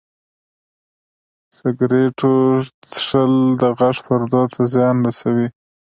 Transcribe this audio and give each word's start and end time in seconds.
سګرټو 1.57 2.33
څښل 2.91 3.33
د 3.61 3.63
غږ 3.79 3.97
پردو 4.05 4.43
ته 4.53 4.61
زیان 4.73 4.95
رسوي. 5.05 5.47